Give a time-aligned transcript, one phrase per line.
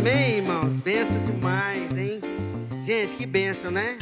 [0.00, 0.76] Amém, irmãos?
[0.76, 2.22] Benção demais, hein?
[2.86, 3.98] Gente, que benção, né?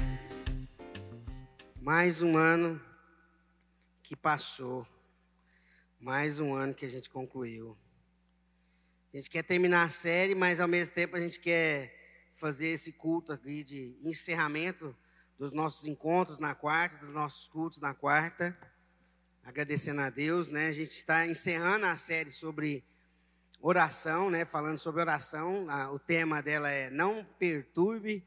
[1.80, 2.80] Mais um ano
[4.05, 4.87] que passou.
[5.98, 7.77] Mais um ano que a gente concluiu.
[9.12, 12.92] A gente quer terminar a série, mas ao mesmo tempo a gente quer fazer esse
[12.92, 14.96] culto aqui de encerramento
[15.37, 18.56] dos nossos encontros na quarta, dos nossos cultos na quarta.
[19.42, 20.69] Agradecendo a Deus, né?
[20.69, 22.84] A gente está encerrando a série sobre
[23.61, 24.45] oração, né?
[24.45, 25.67] Falando sobre oração.
[25.93, 28.27] O tema dela é Não Perturbe,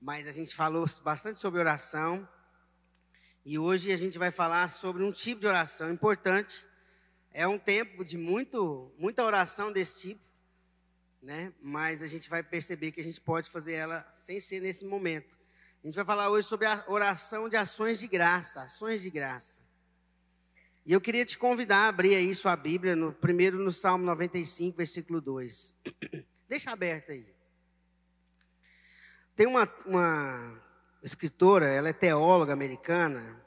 [0.00, 2.28] mas a gente falou bastante sobre oração.
[3.44, 6.66] E hoje a gente vai falar sobre um tipo de oração importante.
[7.32, 10.26] É um tempo de muito, muita oração desse tipo,
[11.22, 11.52] né?
[11.60, 15.38] Mas a gente vai perceber que a gente pode fazer ela sem ser nesse momento.
[15.82, 19.62] A gente vai falar hoje sobre a oração de ações de graça, ações de graça.
[20.84, 24.76] E eu queria te convidar a abrir aí sua Bíblia, no, primeiro no Salmo 95,
[24.76, 25.76] versículo 2.
[26.48, 27.26] Deixa aberto aí.
[29.36, 30.62] Tem uma, uma
[31.02, 33.40] escritora, ela é teóloga americana,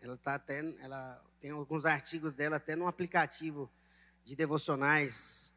[0.00, 3.70] ela tá até, ela tem alguns artigos dela até num aplicativo
[4.24, 5.52] de devocionais,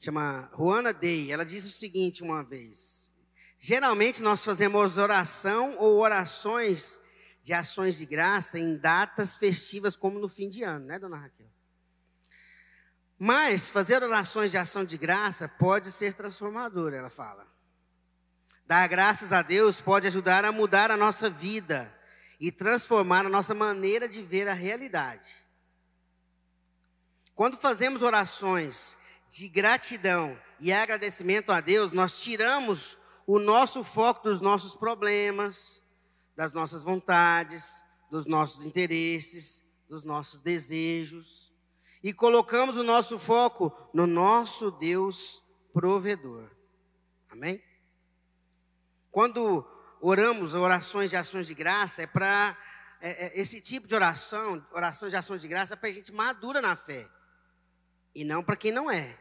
[0.00, 1.30] chama Juana Day.
[1.30, 3.12] Ela disse o seguinte uma vez:
[3.58, 7.00] Geralmente nós fazemos oração ou orações
[7.44, 11.46] de ações de graça em datas festivas, como no fim de ano, né, dona Raquel?
[13.18, 17.46] Mas fazer orações de ação de graça pode ser transformador, ela fala.
[18.66, 21.94] Dar graças a Deus pode ajudar a mudar a nossa vida
[22.40, 25.34] e transformar a nossa maneira de ver a realidade.
[27.34, 28.96] Quando fazemos orações
[29.28, 35.83] de gratidão e agradecimento a Deus, nós tiramos o nosso foco dos nossos problemas,
[36.36, 41.54] das nossas vontades, dos nossos interesses, dos nossos desejos
[42.04, 45.42] e colocamos o nosso foco no nosso Deus
[45.72, 46.50] provedor.
[47.30, 47.62] Amém?
[49.10, 49.66] Quando
[50.02, 52.58] oramos orações de ações de graça, é para
[53.00, 56.12] é, é, esse tipo de oração, oração de ações de graça, é para a gente
[56.12, 57.08] madura na fé
[58.14, 59.18] e não para quem não é.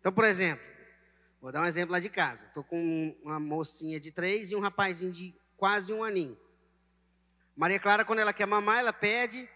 [0.00, 0.64] Então, por exemplo,
[1.42, 2.46] vou dar um exemplo lá de casa.
[2.46, 6.38] Estou com uma mocinha de três e um rapazinho de quase um aninho.
[7.54, 9.46] Maria Clara, quando ela quer mamar, ela pede,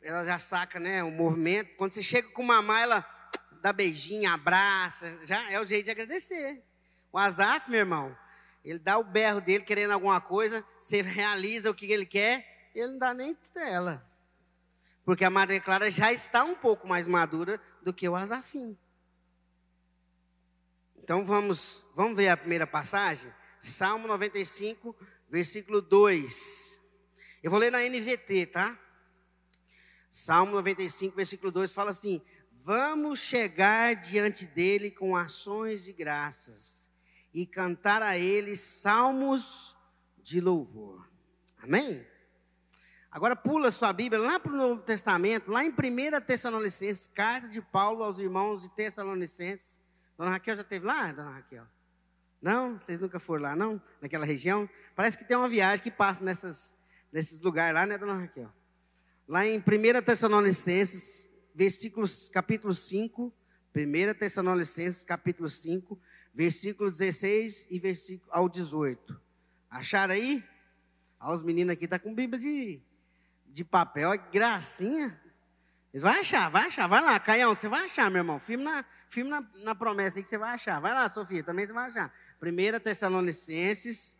[0.00, 1.74] ela já saca né, o movimento.
[1.76, 3.30] Quando você chega com mamar, ela
[3.60, 5.18] dá beijinho, abraça.
[5.26, 6.62] Já é o jeito de agradecer.
[7.12, 8.16] O Azaf, meu irmão,
[8.64, 12.92] ele dá o berro dele querendo alguma coisa, você realiza o que ele quer, ele
[12.92, 14.08] não dá nem tela.
[15.04, 18.78] Porque a Maria Clara já está um pouco mais madura do que o Azafinho.
[20.96, 23.30] Então vamos, vamos ver a primeira passagem?
[23.60, 24.94] Salmo 95,
[25.34, 26.80] versículo 2.
[27.42, 28.78] Eu vou ler na NVT, tá?
[30.08, 32.22] Salmo 95, versículo 2 fala assim:
[32.52, 36.88] Vamos chegar diante dele com ações de graças
[37.32, 39.76] e cantar a ele salmos
[40.22, 41.10] de louvor.
[41.58, 42.06] Amém?
[43.10, 47.60] Agora pula sua Bíblia lá para o Novo Testamento, lá em 1 Tessalonicenses, carta de
[47.60, 49.80] Paulo aos irmãos de Tessalonicenses.
[50.16, 51.66] Dona Raquel já esteve lá, dona Raquel?
[52.44, 52.78] Não?
[52.78, 53.80] Vocês nunca foram lá, não?
[54.02, 54.68] Naquela região?
[54.94, 56.76] Parece que tem uma viagem que passa nessas,
[57.10, 58.52] nesses lugares lá, né, dona Raquel?
[59.26, 59.62] Lá em 1
[60.04, 63.32] Tessalonicenses, versículos, capítulo 5,
[63.74, 65.98] 1 Tessalonicenses, capítulo 5,
[66.34, 69.18] versículo 16 e versículo ao 18.
[69.70, 70.44] Acharam aí?
[71.18, 72.78] Ah, os meninos aqui tá com Bíblia de,
[73.46, 75.18] de papel, gracinha.
[75.94, 78.38] Eles vão achar, vai achar, vai lá, Caião, você vai achar, meu irmão.
[78.38, 80.78] Firme na, firme na, na promessa aí que você vai achar.
[80.78, 82.12] Vai lá, Sofia, também você vai achar.
[82.42, 84.16] 1 Tessalonicenses,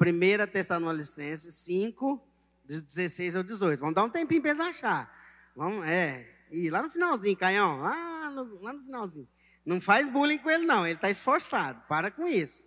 [0.00, 2.22] 1 Tessalonicenses 5,
[2.64, 3.80] de 16 ao 18.
[3.80, 5.12] Vamos dar um tempinho para eles achar.
[5.56, 9.28] Vamos, é, e lá no finalzinho, Caião, lá no, lá no finalzinho.
[9.64, 11.82] Não faz bullying com ele, não, ele está esforçado.
[11.88, 12.66] Para com isso.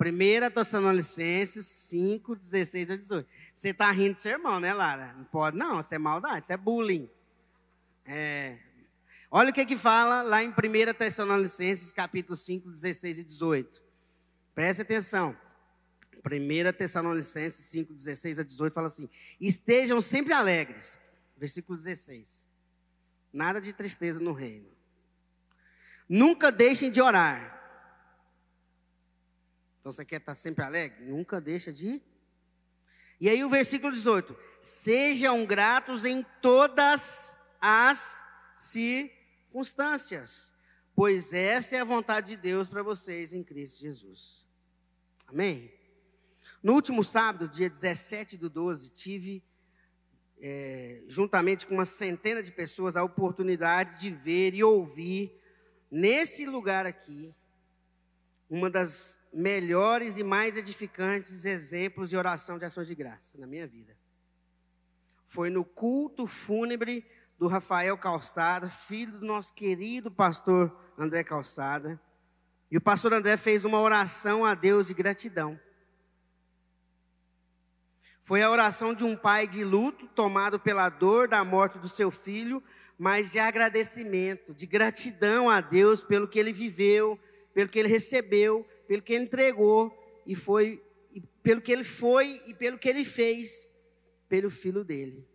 [0.00, 3.28] 1 Tessalonicenses 5, 16 ao 18.
[3.52, 5.12] Você está rindo do seu irmão, né, Lara?
[5.14, 7.10] Não pode, não, isso é maldade, isso é bullying.
[8.04, 8.58] É,
[9.30, 10.54] Olha o que que fala lá em 1
[10.96, 13.82] Tessalonicenses, capítulo 5, 16 e 18.
[14.58, 15.38] Preste atenção.
[16.16, 19.08] 1 Tessalonicenses 5, 16 a 18 fala assim:
[19.40, 20.98] Estejam sempre alegres.
[21.36, 22.44] Versículo 16.
[23.32, 24.68] Nada de tristeza no reino.
[26.08, 27.56] Nunca deixem de orar.
[29.78, 31.04] Então você quer estar sempre alegre?
[31.04, 32.02] Nunca deixa de.
[33.20, 38.26] E aí o versículo 18: Sejam gratos em todas as
[38.56, 40.52] circunstâncias
[40.98, 44.47] pois essa é a vontade de Deus para vocês em Cristo Jesus.
[45.28, 45.70] Amém?
[46.62, 49.44] No último sábado, dia 17 do 12, tive,
[50.40, 55.38] é, juntamente com uma centena de pessoas, a oportunidade de ver e ouvir,
[55.90, 57.34] nesse lugar aqui,
[58.48, 63.66] uma das melhores e mais edificantes exemplos de oração de ações de graça na minha
[63.66, 63.94] vida.
[65.26, 67.06] Foi no culto fúnebre
[67.38, 72.00] do Rafael Calçada, filho do nosso querido pastor André Calçada.
[72.70, 75.58] E o pastor André fez uma oração a Deus de gratidão.
[78.22, 82.10] Foi a oração de um pai de luto, tomado pela dor da morte do seu
[82.10, 82.62] filho,
[82.98, 87.18] mas de agradecimento, de gratidão a Deus pelo que ele viveu,
[87.54, 90.82] pelo que ele recebeu, pelo que ele entregou e foi
[91.14, 93.70] e pelo que ele foi e pelo que ele fez
[94.28, 95.26] pelo filho dele.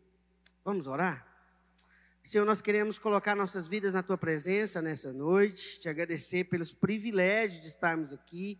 [0.63, 1.32] Vamos orar?
[2.24, 7.62] Senhor, nós queremos colocar nossas vidas na tua presença nessa noite, te agradecer pelos privilégios
[7.62, 8.58] de estarmos aqui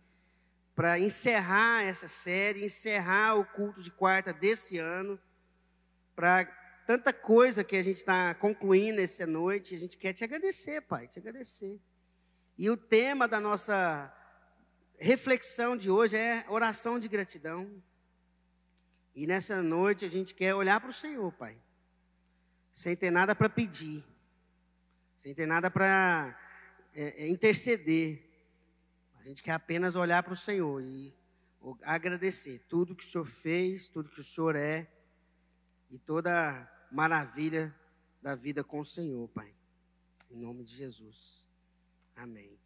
[0.74, 5.18] para encerrar essa série, encerrar o culto de quarta desse ano,
[6.14, 6.44] para
[6.86, 11.08] tanta coisa que a gente está concluindo essa noite, a gente quer te agradecer, Pai,
[11.08, 11.80] te agradecer.
[12.58, 14.14] E o tema da nossa
[14.98, 17.82] reflexão de hoje é oração de gratidão.
[19.14, 21.56] E nessa noite a gente quer olhar para o Senhor, Pai
[22.74, 24.04] sem ter nada para pedir,
[25.16, 26.36] sem ter nada para
[26.92, 28.28] é, é, interceder.
[29.20, 31.14] A gente quer apenas olhar para o Senhor e
[31.82, 34.90] agradecer tudo que o Senhor fez, tudo que o Senhor é
[35.88, 37.72] e toda maravilha
[38.20, 39.54] da vida com o Senhor, Pai.
[40.28, 41.48] Em nome de Jesus.
[42.16, 42.58] Amém.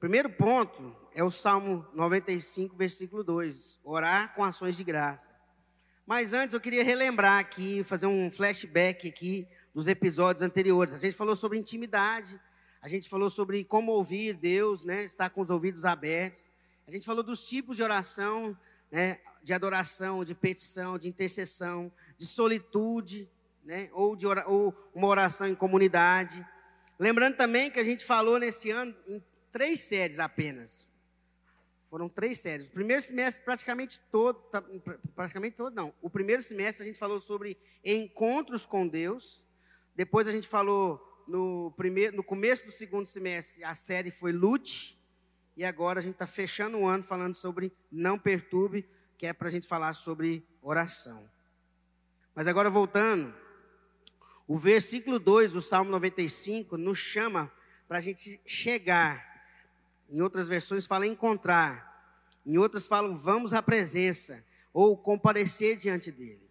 [0.00, 5.37] Primeiro ponto é o Salmo 95, versículo 2: orar com ações de graça.
[6.08, 10.94] Mas antes eu queria relembrar aqui, fazer um flashback aqui dos episódios anteriores.
[10.94, 12.40] A gente falou sobre intimidade,
[12.80, 16.50] a gente falou sobre como ouvir Deus, né, estar com os ouvidos abertos.
[16.86, 18.56] A gente falou dos tipos de oração,
[18.90, 23.28] né, de adoração, de petição, de intercessão, de solitude,
[23.62, 26.42] né, ou, de ora, ou uma oração em comunidade.
[26.98, 29.22] Lembrando também que a gente falou nesse ano em
[29.52, 30.87] três séries apenas.
[31.88, 32.66] Foram três séries.
[32.66, 34.62] O primeiro semestre praticamente todo, tá,
[35.14, 35.94] praticamente todo não.
[36.02, 39.44] O primeiro semestre a gente falou sobre encontros com Deus.
[39.94, 44.98] Depois a gente falou no primeiro, no começo do segundo semestre a série foi Lute.
[45.56, 48.86] E agora a gente está fechando o ano falando sobre não perturbe,
[49.16, 51.28] que é para a gente falar sobre oração.
[52.34, 53.34] Mas agora voltando,
[54.46, 57.50] o versículo 2 do Salmo 95 nos chama
[57.88, 59.27] para a gente chegar
[60.08, 61.86] em outras versões fala encontrar.
[62.44, 66.48] Em outras falam vamos à presença ou comparecer diante dele.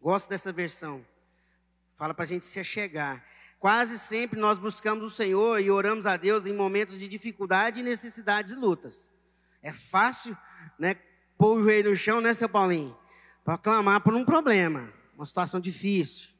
[0.00, 1.04] Gosto dessa versão.
[1.94, 3.24] Fala para a gente se achegar.
[3.58, 8.52] Quase sempre nós buscamos o Senhor e oramos a Deus em momentos de dificuldade, necessidades
[8.52, 9.12] e lutas.
[9.60, 10.36] É fácil,
[10.78, 10.94] né,
[11.36, 12.96] pôr o joelho no chão, né, seu Paulinho?
[13.44, 16.30] Para clamar por um problema, uma situação difícil,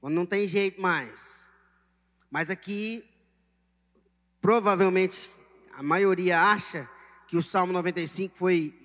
[0.00, 1.48] quando não tem jeito mais.
[2.30, 3.04] Mas aqui
[4.42, 5.30] Provavelmente
[5.72, 6.90] a maioria acha
[7.28, 8.76] que o Salmo 95 foi,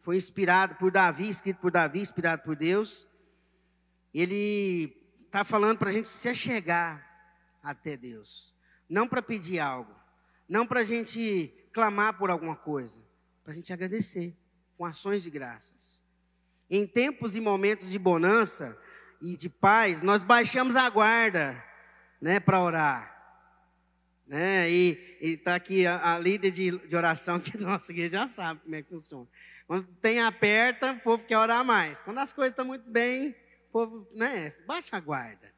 [0.00, 3.08] foi inspirado por Davi, escrito por Davi, inspirado por Deus.
[4.14, 4.96] Ele
[5.26, 7.04] está falando para a gente se achegar
[7.60, 8.54] até Deus.
[8.88, 9.92] Não para pedir algo,
[10.48, 13.00] não para a gente clamar por alguma coisa,
[13.42, 14.36] para a gente agradecer
[14.78, 16.00] com ações de graças.
[16.70, 18.78] Em tempos e momentos de bonança
[19.20, 21.60] e de paz, nós baixamos a guarda
[22.20, 23.19] né, para orar.
[24.30, 24.70] Né?
[24.70, 28.76] E está aqui a, a líder de, de, oração que nossa igreja já sabe como
[28.76, 29.26] é que funciona.
[29.66, 32.00] Quando tem aperta, o povo quer orar mais.
[32.00, 33.30] Quando as coisas estão muito bem,
[33.68, 35.52] o povo né, baixa a guarda.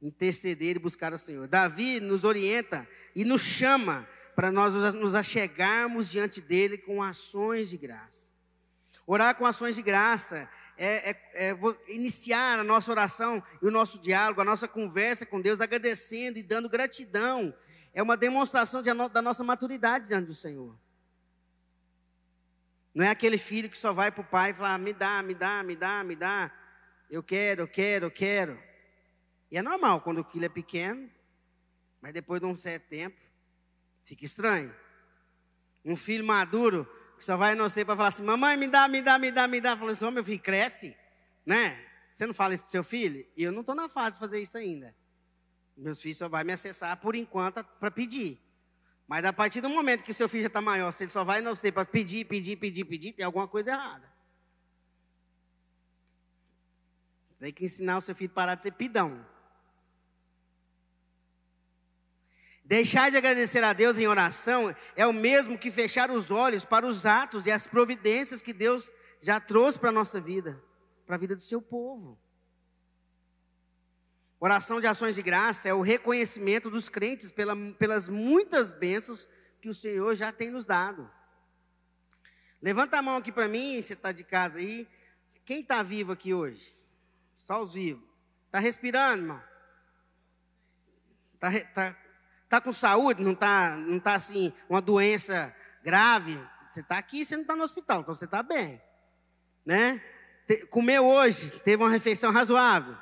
[0.00, 1.46] Interceder e buscar o Senhor.
[1.46, 7.76] Davi nos orienta e nos chama para nós nos achegarmos diante dele com ações de
[7.76, 8.32] graça.
[9.06, 13.98] Orar com ações de graça é, é, é, iniciar a nossa oração e o nosso
[13.98, 17.54] diálogo, a nossa conversa com Deus, agradecendo e dando gratidão.
[17.92, 20.76] É uma demonstração de, da nossa maturidade diante do Senhor.
[22.94, 25.34] Não é aquele filho que só vai para o pai e fala: me dá, me
[25.34, 26.52] dá, me dá, me dá.
[27.10, 28.60] Eu quero, eu quero, eu quero.
[29.50, 31.10] E é normal quando o filho é pequeno,
[32.00, 33.20] mas depois de um certo tempo,
[34.04, 34.74] fica estranho.
[35.84, 39.18] Um filho maduro que só vai sei para falar assim, mamãe, me dá, me dá,
[39.18, 39.76] me dá, me dá.
[39.76, 40.96] Falou assim, oh, meu filho, cresce,
[41.44, 41.84] né?
[42.12, 43.26] Você não fala isso para seu filho?
[43.36, 44.94] E eu não estou na fase de fazer isso ainda.
[45.76, 48.40] Meus filhos só vão me acessar por enquanto para pedir.
[49.06, 51.42] Mas a partir do momento que seu filho já está maior, se ele só vai
[51.54, 54.12] sei para pedir, pedir, pedir, pedir, tem alguma coisa errada.
[57.38, 59.26] Tem que ensinar o seu filho a parar de ser pidão.
[62.64, 66.86] Deixar de agradecer a Deus em oração é o mesmo que fechar os olhos para
[66.86, 68.90] os atos e as providências que Deus
[69.20, 70.62] já trouxe para a nossa vida,
[71.06, 72.18] para a vida do seu povo.
[74.40, 79.28] Oração de ações de graça é o reconhecimento dos crentes pela, pelas muitas bênçãos
[79.60, 81.10] que o Senhor já tem nos dado.
[82.62, 84.88] Levanta a mão aqui para mim, você está de casa aí.
[85.44, 86.74] Quem está vivo aqui hoje?
[87.36, 88.08] Só os vivos.
[88.46, 89.42] Está respirando, irmão?
[91.34, 92.03] Está tá,
[92.54, 93.22] tá com saúde?
[93.22, 96.38] Não está não tá assim, uma doença grave?
[96.66, 98.80] Você está aqui, você não está no hospital, então você está bem.
[99.64, 100.02] Né?
[100.46, 102.96] Te, comeu hoje, teve uma refeição razoável.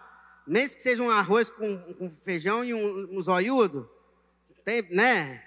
[0.46, 3.88] Mesmo que seja um arroz com, com feijão e um, um zoiudo,
[4.64, 5.42] teve, né?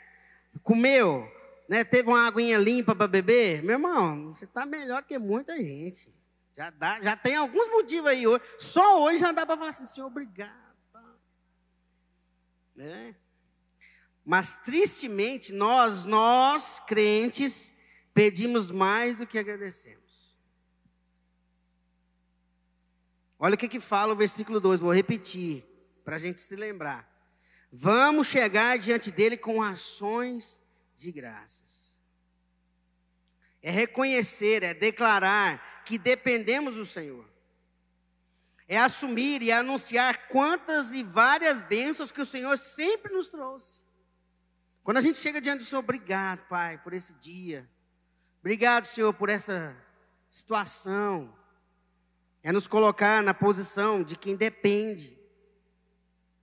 [0.63, 1.29] Comeu,
[1.67, 1.83] né?
[1.83, 3.61] Teve uma aguinha limpa para beber.
[3.61, 6.13] Meu irmão, você está melhor que muita gente.
[6.55, 8.43] Já, dá, já tem alguns motivos aí hoje.
[8.57, 10.65] Só hoje já dá para falar assim, Senhor, obrigado.
[12.73, 13.15] Né?
[14.25, 17.71] Mas tristemente, nós, nós, crentes,
[18.11, 20.35] pedimos mais do que agradecemos.
[23.37, 25.63] Olha o que, que fala o versículo 2, vou repetir,
[26.03, 27.07] para a gente se lembrar.
[27.71, 30.63] Vamos chegar diante dele com ações
[30.95, 31.99] de graças.
[33.61, 37.29] É reconhecer, é declarar que dependemos do Senhor.
[38.67, 43.84] É assumir e anunciar quantas e várias bênçãos que o Senhor sempre nos trouxe.
[44.85, 47.67] Quando a gente chega diante do Senhor, obrigado, Pai, por esse dia.
[48.39, 49.75] Obrigado, Senhor, por essa
[50.29, 51.35] situação.
[52.43, 55.17] É nos colocar na posição de quem depende,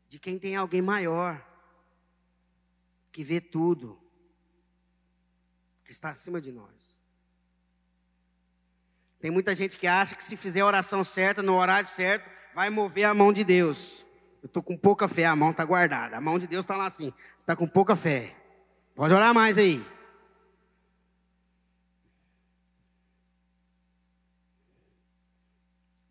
[0.09, 1.41] de quem tem alguém maior,
[3.13, 3.97] que vê tudo,
[5.85, 7.01] que está acima de nós.
[9.21, 12.71] Tem muita gente que acha que se fizer a oração certa, no horário certo, vai
[12.71, 14.05] mover a mão de Deus.
[14.43, 16.17] Eu estou com pouca fé, a mão está guardada.
[16.17, 17.11] A mão de Deus está lá assim.
[17.11, 18.37] Você está com pouca fé.
[18.95, 19.85] Pode orar mais aí.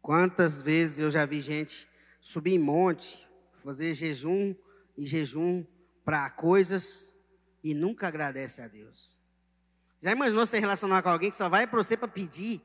[0.02, 1.88] Quantas vezes eu já vi gente
[2.22, 3.28] subir em monte,
[3.64, 4.56] fazer jejum
[4.98, 5.66] e jejum
[6.04, 7.14] para coisas
[7.64, 9.16] e nunca agradece a Deus.
[10.02, 12.62] Já imaginou você relacionar com alguém que só vai para você para pedir?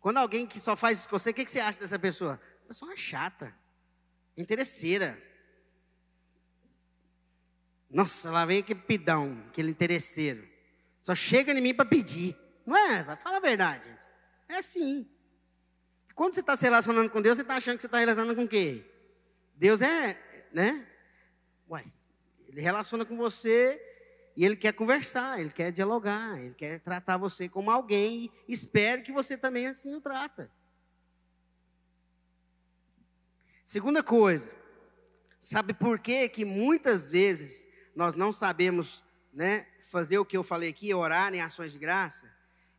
[0.00, 2.40] Quando alguém que só faz isso com você, o que, que você acha dessa pessoa?
[2.66, 3.54] Pessoa chata,
[4.36, 5.20] interesseira.
[7.90, 10.48] Nossa, lá vem aquele pidão, aquele interesseiro.
[11.02, 12.36] Só chega em mim para pedir.
[12.64, 13.04] Não é?
[13.16, 13.84] Fala a verdade.
[14.48, 15.08] É assim.
[16.14, 18.46] Quando você está se relacionando com Deus, você está achando que você está relacionando com
[18.46, 18.84] quem?
[19.56, 20.18] Deus é,
[20.52, 20.86] né?
[21.68, 21.84] Ué,
[22.48, 23.80] ele relaciona com você
[24.36, 29.02] e ele quer conversar, ele quer dialogar, ele quer tratar você como alguém e espera
[29.02, 30.50] que você também assim o trata.
[33.70, 34.50] Segunda coisa,
[35.38, 39.00] sabe por que que muitas vezes nós não sabemos,
[39.32, 42.28] né, fazer o que eu falei aqui, orar em ações de graça?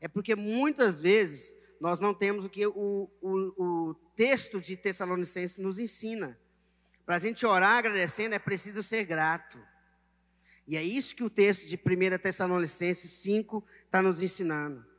[0.02, 5.56] É porque muitas vezes nós não temos o que o, o, o texto de Tessalonicenses
[5.56, 6.38] nos ensina.
[7.06, 9.58] Para a gente orar agradecendo, é preciso ser grato.
[10.68, 14.91] E é isso que o texto de 1 Tessalonicenses 5 está nos ensinando.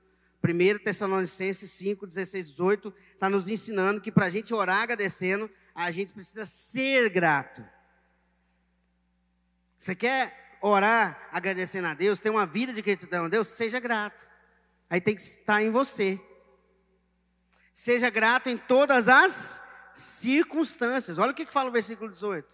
[0.43, 5.91] 1 Tessalonicenses 5, 16, 18 está nos ensinando que para a gente orar agradecendo, a
[5.91, 7.65] gente precisa ser grato.
[9.79, 14.27] Você quer orar agradecendo a Deus, ter uma vida de gratidão a Deus, seja grato.
[14.91, 16.21] Aí tem que estar em você.
[17.73, 19.63] Seja grato em todas as
[19.95, 21.19] circunstâncias.
[21.19, 22.49] Olha o que, que fala o versículo 18.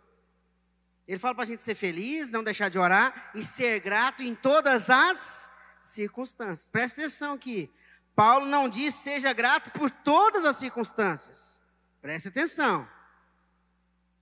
[1.07, 4.35] Ele fala para a gente ser feliz, não deixar de orar e ser grato em
[4.35, 5.48] todas as
[5.89, 6.69] circunstâncias.
[6.69, 7.71] Presta atenção aqui.
[8.15, 11.59] Paulo não diz seja grato por todas as circunstâncias.
[12.01, 12.89] Preste atenção.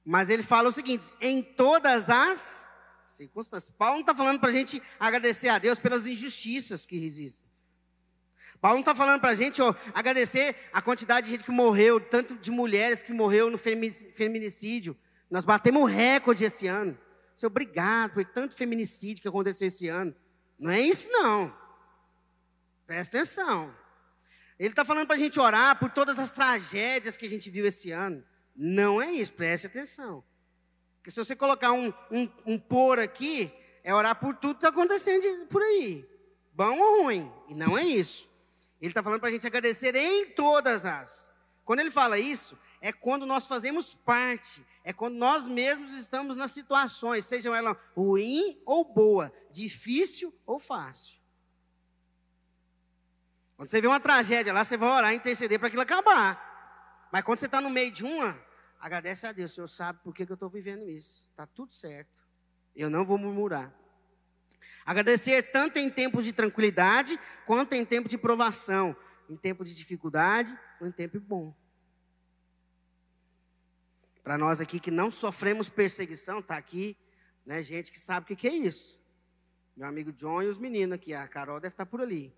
[0.04, 2.68] Mas ele fala o seguinte: em todas as
[3.08, 3.74] circunstâncias.
[3.76, 7.46] Paulo não está falando para a gente agradecer a Deus pelas injustiças que existem.
[8.60, 12.00] Paulo não está falando para a gente ó, agradecer a quantidade de gente que morreu,
[12.00, 14.96] tanto de mulheres que morreu no feminicídio.
[15.30, 16.98] Nós batemos recorde esse ano.
[17.34, 20.14] Senhor, obrigado por tanto feminicídio que aconteceu esse ano.
[20.58, 21.54] Não é isso, não.
[22.86, 23.74] Presta atenção.
[24.58, 27.66] Ele está falando para a gente orar por todas as tragédias que a gente viu
[27.66, 28.24] esse ano.
[28.54, 30.24] Não é isso, preste atenção.
[30.96, 33.52] Porque se você colocar um, um, um por aqui,
[33.84, 36.08] é orar por tudo que está acontecendo por aí.
[36.52, 37.30] Bom ou ruim.
[37.48, 38.28] E não é isso.
[38.80, 41.30] Ele está falando para a gente agradecer em todas as.
[41.64, 46.52] Quando ele fala isso, é quando nós fazemos parte, é quando nós mesmos estamos nas
[46.52, 51.18] situações, sejam elas ruim ou boa, difícil ou fácil.
[53.56, 57.08] Quando você vê uma tragédia lá, você vai orar e interceder para aquilo acabar.
[57.10, 58.40] Mas quando você está no meio de uma,
[58.78, 61.28] agradece a Deus, o Senhor sabe por que, que eu estou vivendo isso.
[61.30, 62.22] Está tudo certo.
[62.72, 63.74] Eu não vou murmurar.
[64.84, 68.96] Agradecer tanto em tempos de tranquilidade, quanto em tempo de provação,
[69.28, 71.52] em tempo de dificuldade ou em tempo bom.
[74.26, 76.96] Para nós aqui que não sofremos perseguição, está aqui,
[77.46, 79.00] né, gente que sabe o que, que é isso.
[79.76, 82.34] Meu amigo John e os meninos aqui, a Carol deve estar por ali.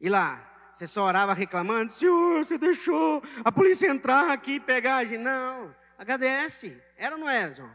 [0.00, 4.96] E lá, você só orava reclamando, Senhor, você deixou a polícia entrar aqui e pegar
[4.96, 5.20] a gente.
[5.20, 6.82] Não, agradece.
[6.96, 7.74] Era ou não era, John?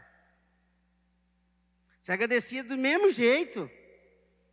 [2.00, 3.70] Você agradecia do mesmo jeito.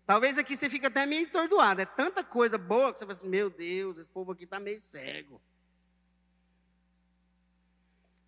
[0.06, 1.82] Talvez aqui você fique até meio entordoado.
[1.82, 4.78] É tanta coisa boa que você fala assim, meu Deus, esse povo aqui está meio
[4.78, 5.42] cego.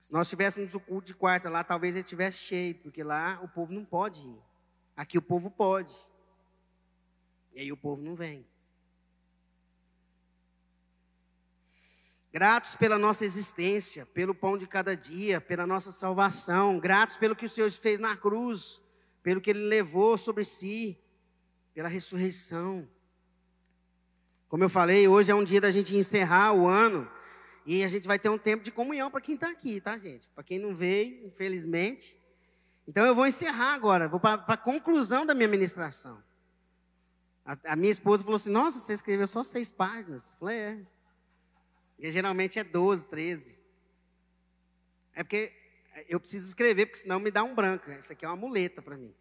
[0.01, 3.48] Se nós tivéssemos o culto de quarta lá, talvez ele estivesse cheio, porque lá o
[3.48, 4.41] povo não pode ir.
[4.98, 5.96] Aqui o povo pode.
[7.53, 8.43] E aí o povo não vem.
[12.34, 16.79] Gratos pela nossa existência, pelo pão de cada dia, pela nossa salvação.
[16.79, 18.81] Gratos pelo que o Senhor fez na cruz,
[19.22, 21.00] pelo que Ele levou sobre si,
[21.75, 22.89] pela ressurreição.
[24.50, 27.08] Como eu falei, hoje é um dia da gente encerrar o ano
[27.65, 30.27] e a gente vai ter um tempo de comunhão para quem está aqui, tá, gente?
[30.30, 32.18] Para quem não veio, infelizmente.
[32.88, 36.22] Então eu vou encerrar agora, vou para a conclusão da minha ministração.
[37.46, 40.32] A, a, minha esposa falou assim: Nossa, você escreveu só seis páginas.
[40.34, 40.80] Eu falei: É.
[42.00, 43.60] E geralmente é 12, 13.
[45.13, 45.53] É porque
[46.08, 47.91] eu preciso escrever, porque senão me dá um branco.
[47.91, 49.13] Isso aqui é uma muleta para mim.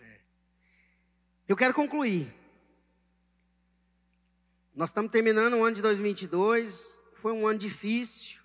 [0.00, 0.20] É.
[1.48, 2.32] Eu quero concluir.
[4.74, 7.00] Nós estamos terminando o ano de 2022.
[7.26, 8.40] Foi um ano difícil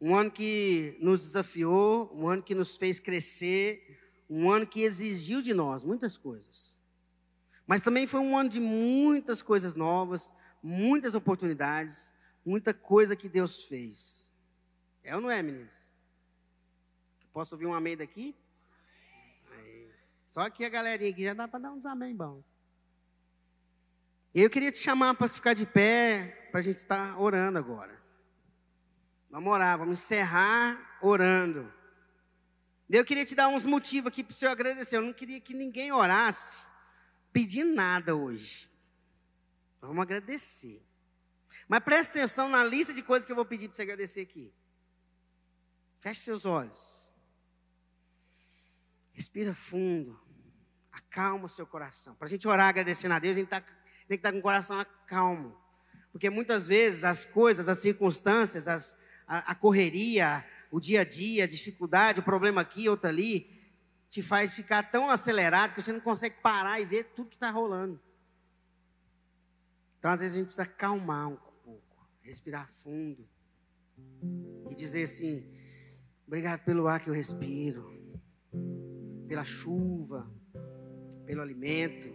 [0.00, 3.98] um ano que nos desafiou, um ano que nos fez crescer,
[4.30, 6.78] um ano que exigiu de nós muitas coisas.
[7.66, 12.14] Mas também foi um ano de muitas coisas novas, muitas oportunidades,
[12.46, 14.30] muita coisa que Deus fez.
[15.02, 15.90] É ou não é, meninos?
[17.32, 18.32] Posso ouvir um amém daqui?
[19.50, 19.90] Aí.
[20.28, 22.44] Só que a galerinha aqui já dá para dar uns amém bom.
[24.32, 28.00] Eu queria te chamar para ficar de pé, para a gente estar tá orando agora.
[29.30, 31.72] Vamos orar, vamos encerrar orando.
[32.88, 34.96] Eu queria te dar uns motivos aqui para o Senhor agradecer.
[34.96, 36.64] Eu não queria que ninguém orasse
[37.32, 38.68] pedindo nada hoje.
[39.80, 40.84] Vamos agradecer.
[41.68, 44.52] Mas preste atenção na lista de coisas que eu vou pedir para você agradecer aqui.
[46.00, 47.08] Feche seus olhos.
[49.12, 50.20] Respira fundo.
[50.90, 52.16] Acalma o seu coração.
[52.16, 53.74] Para a gente orar agradecendo a Deus, a gente tá, tem
[54.08, 55.56] que estar tá com o coração calmo.
[56.12, 58.96] Porque muitas vezes as coisas, as circunstâncias, as,
[59.26, 63.60] a, a correria, o dia a dia, a dificuldade, o problema aqui, outro ali,
[64.08, 67.50] te faz ficar tão acelerado que você não consegue parar e ver tudo que está
[67.50, 68.00] rolando.
[69.98, 73.28] Então, às vezes, a gente precisa acalmar um pouco, respirar fundo
[74.68, 75.46] e dizer assim:
[76.26, 77.92] obrigado pelo ar que eu respiro,
[79.28, 80.28] pela chuva,
[81.24, 82.12] pelo alimento.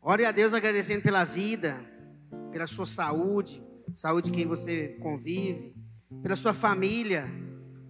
[0.00, 1.78] Ore a Deus agradecendo pela vida,
[2.56, 5.76] pela sua saúde, saúde de quem você convive,
[6.22, 7.30] pela sua família,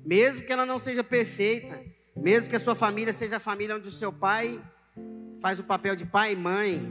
[0.04, 1.80] mesmo que ela não seja perfeita,
[2.16, 4.60] mesmo que a sua família seja a família onde o seu pai
[5.40, 6.82] faz o papel de pai e mãe.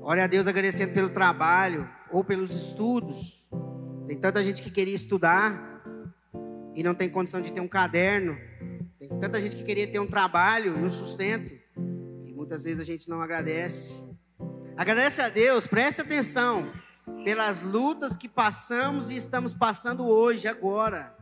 [0.00, 3.48] Ore a Deus agradecendo pelo trabalho ou pelos estudos.
[4.08, 5.80] Tem tanta gente que queria estudar
[6.74, 8.36] e não tem condição de ter um caderno.
[8.98, 11.54] Tem tanta gente que queria ter um trabalho e um sustento.
[12.26, 14.10] E muitas vezes a gente não agradece.
[14.76, 16.72] Agradece a Deus, preste atenção
[17.24, 21.14] pelas lutas que passamos e estamos passando hoje, agora.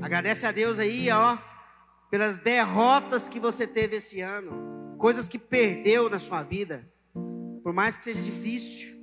[0.00, 1.38] Agradece a Deus aí, ó,
[2.10, 6.88] pelas derrotas que você teve esse ano, coisas que perdeu na sua vida,
[7.62, 8.98] por mais que seja difícil.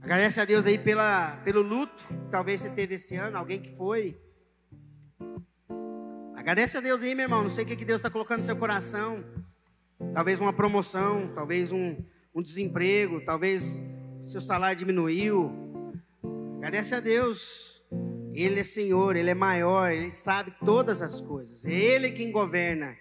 [0.00, 3.76] Agradece a Deus aí pela, pelo luto que talvez você teve esse ano, alguém que
[3.76, 4.18] foi.
[6.34, 7.42] Agradece a Deus aí, meu irmão.
[7.42, 9.22] Não sei o que, que Deus está colocando no seu coração.
[10.14, 11.96] Talvez uma promoção, talvez um,
[12.34, 13.80] um desemprego, talvez
[14.22, 15.50] seu salário diminuiu.
[16.58, 17.82] Agradece a Deus.
[18.32, 21.64] Ele é Senhor, Ele é maior, Ele sabe todas as coisas.
[21.64, 22.96] É Ele quem governa.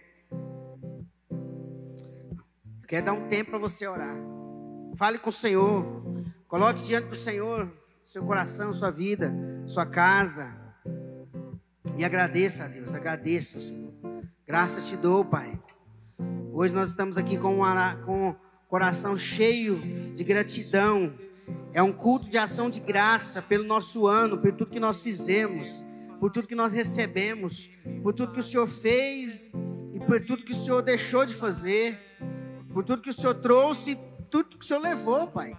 [2.87, 4.15] Quer dar um tempo para você orar.
[4.95, 5.85] Fale com o Senhor.
[6.47, 7.71] Coloque diante do Senhor
[8.09, 9.31] seu coração, sua vida,
[9.67, 10.51] sua casa.
[11.95, 13.93] E agradeça a Deus, agradeça ao Senhor.
[14.47, 15.61] Graças te dou, Pai.
[16.59, 18.35] Hoje nós estamos aqui com, um
[18.67, 19.79] coração cheio
[20.13, 21.17] de gratidão.
[21.71, 25.85] É um culto de ação de graça pelo nosso ano, por tudo que nós fizemos,
[26.19, 27.69] por tudo que nós recebemos,
[28.03, 29.53] por tudo que o Senhor fez
[29.93, 31.97] e por tudo que o Senhor deixou de fazer,
[32.73, 33.97] por tudo que o Senhor trouxe,
[34.29, 35.57] tudo que o Senhor levou, Pai.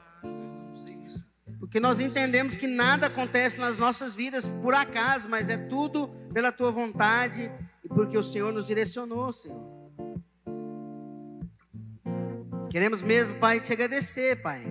[1.59, 6.53] Porque nós entendemos que nada acontece nas nossas vidas por acaso, mas é tudo pela
[6.53, 7.51] tua vontade
[7.83, 9.80] e porque o Senhor nos direcionou, Senhor.
[12.71, 14.63] Queremos mesmo, Pai, te agradecer, Pai.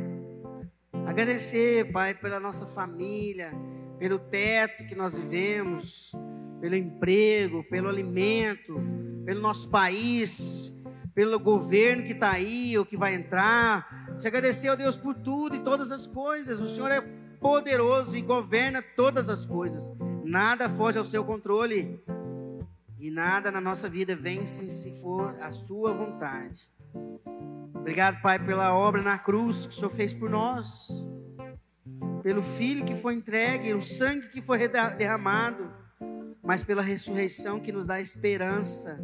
[1.06, 3.52] Agradecer, Pai, pela nossa família,
[3.98, 6.14] pelo teto que nós vivemos,
[6.62, 8.80] pelo emprego, pelo alimento,
[9.26, 10.74] pelo nosso país,
[11.14, 14.16] pelo governo que está aí ou que vai entrar.
[14.18, 16.62] Te agradecer, ó Deus, por tudo e todas as coisas.
[16.62, 17.02] O Senhor é
[17.42, 19.92] poderoso e governa todas as coisas.
[20.24, 22.02] Nada foge ao seu controle.
[22.98, 26.72] E nada na nossa vida vence se for a sua vontade.
[27.80, 30.88] Obrigado, Pai, pela obra na cruz que o Senhor fez por nós.
[32.22, 35.72] Pelo filho que foi entregue, o sangue que foi derramado,
[36.44, 39.00] mas pela ressurreição que nos dá esperança.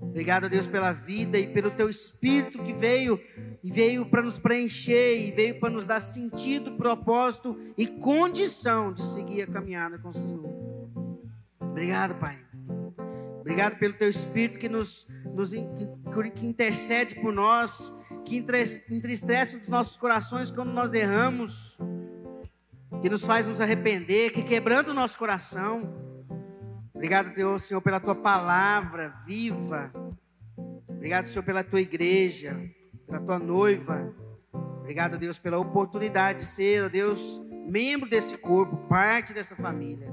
[0.00, 3.20] Obrigado, Deus, pela vida e pelo teu espírito que veio
[3.64, 9.02] e veio para nos preencher e veio para nos dar sentido, propósito e condição de
[9.02, 10.44] seguir a caminhada com o Senhor.
[11.58, 12.38] Obrigado, Pai.
[13.40, 17.92] Obrigado pelo teu espírito que nos, que, que intercede por nós,
[18.24, 21.78] que entristece os nossos corações quando nós erramos,
[23.02, 25.94] que nos faz nos arrepender, que quebranta o nosso coração.
[26.94, 29.92] Obrigado, Deus, Senhor, pela tua palavra viva.
[30.88, 32.58] Obrigado, Senhor, pela tua igreja
[33.06, 34.14] pela tua noiva.
[34.80, 40.12] Obrigado, Deus, pela oportunidade de ser, Deus, membro desse corpo, parte dessa família.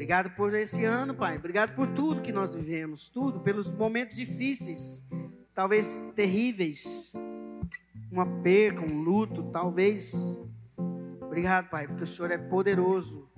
[0.00, 1.36] Obrigado por esse ano, Pai.
[1.36, 5.06] Obrigado por tudo que nós vivemos, tudo, pelos momentos difíceis,
[5.54, 7.12] talvez terríveis,
[8.10, 10.40] uma perca, um luto, talvez.
[11.20, 13.28] Obrigado, Pai, porque o Senhor é poderoso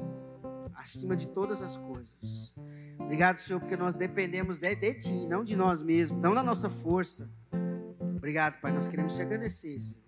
[0.77, 2.55] acima de todas as coisas.
[2.97, 6.71] Obrigado, Senhor, porque nós dependemos de, de Ti, não de nós mesmos, não da nossa
[6.71, 7.29] força.
[8.17, 8.71] Obrigado, Pai.
[8.71, 10.05] Nós queremos te agradecer, Senhor.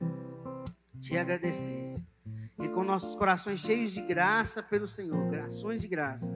[1.01, 2.14] Te agradecer, Senhor
[2.59, 6.35] e com nossos corações cheios de graça pelo Senhor, grações de graça.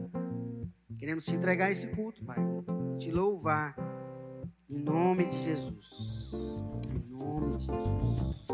[0.99, 2.39] Queremos te entregar esse culto, Pai,
[2.99, 3.77] te louvar,
[4.69, 6.31] em nome de Jesus.
[6.93, 8.47] Em nome de Jesus.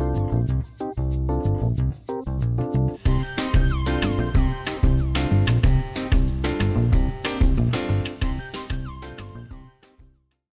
[0.00, 0.31] Amém?